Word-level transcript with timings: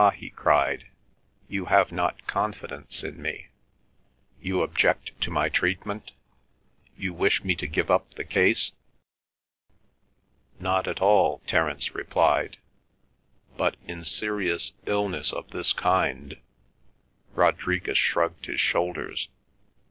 he 0.15 0.31
cried. 0.31 0.87
"You 1.47 1.65
have 1.65 1.91
not 1.91 2.25
confidence 2.25 3.03
in 3.03 3.21
me? 3.21 3.49
You 4.41 4.63
object 4.63 5.11
to 5.21 5.29
my 5.29 5.47
treatment? 5.47 6.13
You 6.97 7.13
wish 7.13 7.43
me 7.43 7.53
to 7.57 7.67
give 7.67 7.91
up 7.91 8.15
the 8.15 8.23
case?" 8.23 8.71
"Not 10.59 10.87
at 10.87 11.01
all," 11.03 11.43
Terence 11.45 11.93
replied, 11.93 12.57
"but 13.55 13.75
in 13.87 14.03
serious 14.03 14.71
illness 14.87 15.31
of 15.31 15.51
this 15.51 15.71
kind—" 15.71 16.37
Rodriguez 17.35 17.95
shrugged 17.99 18.47
his 18.47 18.59
shoulders. 18.59 19.29